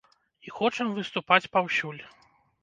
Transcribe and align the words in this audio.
І 0.47 0.53
хочам 0.55 0.87
выступаць 0.95 1.51
паўсюль! 1.59 2.01